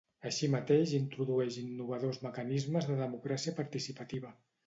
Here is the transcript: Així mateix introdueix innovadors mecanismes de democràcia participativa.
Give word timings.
Així 0.27 0.47
mateix 0.53 0.93
introdueix 0.99 1.57
innovadors 1.65 2.19
mecanismes 2.25 2.89
de 2.93 2.97
democràcia 3.03 3.57
participativa. 3.61 4.35